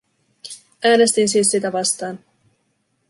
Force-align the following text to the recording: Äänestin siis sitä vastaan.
Äänestin 0.83 1.29
siis 1.29 1.51
sitä 1.51 1.71
vastaan. 1.71 2.19